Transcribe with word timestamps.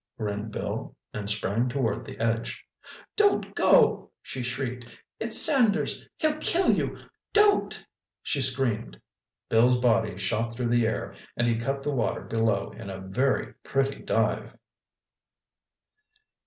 grinned 0.17 0.51
Bill 0.51 0.95
and 1.13 1.29
sprang 1.29 1.69
toward 1.69 2.05
the 2.05 2.17
edge. 2.17 2.65
"Don't 3.15 3.53
go!" 3.53 4.09
she 4.23 4.41
shrieked. 4.41 4.97
"It's 5.19 5.39
Sanders—he'll 5.39 6.37
kill 6.39 6.71
you—don't—" 6.71 7.85
She 8.23 8.41
screamed. 8.41 8.99
Bill's 9.47 9.79
body 9.79 10.17
shot 10.17 10.55
through 10.55 10.69
the 10.69 10.87
air, 10.87 11.13
and 11.37 11.47
he 11.47 11.55
cut 11.59 11.83
the 11.83 11.91
water 11.91 12.21
below 12.21 12.71
in 12.71 12.89
a 12.89 12.99
very 12.99 13.53
pretty 13.61 13.99
dive. 14.01 14.57